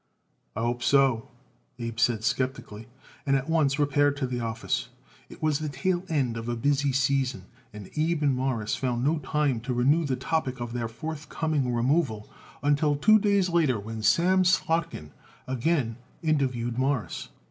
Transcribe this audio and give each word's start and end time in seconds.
"I 0.55 0.61
hope 0.61 0.81
so," 0.81 1.29
Abe 1.77 1.99
said 1.99 2.23
skeptically, 2.23 2.87
and 3.23 3.35
at 3.35 3.47
once 3.47 3.77
repaired 3.77 4.17
to 4.17 4.25
the 4.25 4.39
office. 4.39 4.89
It 5.29 5.43
was 5.43 5.59
the 5.59 5.69
tail 5.69 6.03
end 6.09 6.37
of 6.37 6.49
a 6.49 6.55
busy 6.55 6.91
season 6.91 7.43
and 7.71 7.91
Abe 7.95 8.23
and 8.23 8.33
Morris 8.35 8.75
found 8.75 9.03
no 9.03 9.19
time 9.19 9.59
to 9.59 9.75
renew 9.75 10.03
the 10.05 10.15
topic 10.15 10.59
of 10.59 10.73
their 10.73 10.87
forthcoming 10.87 11.71
removal 11.71 12.27
until 12.63 12.95
two 12.95 13.19
days 13.19 13.47
later 13.49 13.79
when 13.79 14.01
Sam 14.01 14.41
Slotkin 14.43 15.11
again 15.45 15.97
interviewed 16.23 16.79
Morris. 16.79 17.29